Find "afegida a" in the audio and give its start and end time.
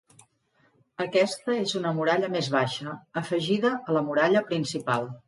3.23-3.97